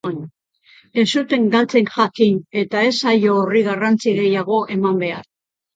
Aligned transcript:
Ez 1.03 1.05
zuten 1.19 1.45
galtzen 1.57 1.91
jakin 1.97 2.41
eta 2.63 2.83
ez 2.89 2.97
zaio 3.05 3.37
horri 3.45 3.65
garrantzi 3.73 4.19
gehiago 4.23 4.63
eman 4.81 5.01
behar. 5.07 5.27